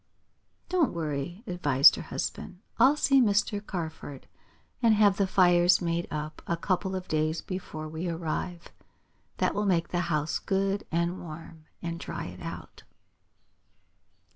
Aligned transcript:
"Don't 0.67 0.93
worry," 0.95 1.43
advised 1.45 1.95
her 1.95 2.01
husband. 2.01 2.59
"I'll 2.79 2.97
see 2.97 3.21
Mr. 3.21 3.63
Carford, 3.63 4.25
and 4.81 4.95
have 4.95 5.17
the 5.17 5.27
fires 5.27 5.79
made 5.79 6.07
up 6.09 6.41
a 6.47 6.57
couple 6.57 6.95
of 6.95 7.07
days 7.07 7.43
before 7.43 7.87
we 7.87 8.09
arrive. 8.09 8.69
That 9.37 9.53
will 9.53 9.67
make 9.67 9.89
the 9.89 9.99
house 10.09 10.39
good 10.39 10.87
and 10.91 11.21
warm, 11.21 11.65
and 11.83 11.99
dry 11.99 12.25
it 12.25 12.41
out." 12.41 12.81